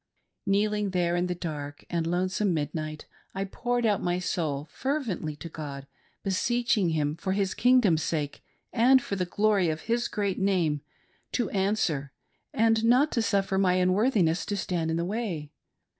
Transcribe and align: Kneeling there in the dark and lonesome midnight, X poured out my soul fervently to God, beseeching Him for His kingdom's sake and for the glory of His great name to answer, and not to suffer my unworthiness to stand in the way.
Kneeling 0.47 0.89
there 0.89 1.15
in 1.15 1.27
the 1.27 1.35
dark 1.35 1.85
and 1.87 2.07
lonesome 2.07 2.55
midnight, 2.55 3.05
X 3.35 3.49
poured 3.53 3.85
out 3.85 4.01
my 4.01 4.17
soul 4.17 4.65
fervently 4.71 5.35
to 5.35 5.47
God, 5.47 5.85
beseeching 6.23 6.89
Him 6.89 7.15
for 7.15 7.33
His 7.33 7.53
kingdom's 7.53 8.01
sake 8.01 8.43
and 8.73 8.99
for 8.99 9.15
the 9.15 9.25
glory 9.27 9.69
of 9.69 9.81
His 9.81 10.07
great 10.07 10.39
name 10.39 10.81
to 11.33 11.51
answer, 11.51 12.11
and 12.51 12.83
not 12.83 13.11
to 13.11 13.21
suffer 13.21 13.59
my 13.59 13.75
unworthiness 13.75 14.43
to 14.47 14.57
stand 14.57 14.89
in 14.89 14.97
the 14.97 15.05
way. 15.05 15.51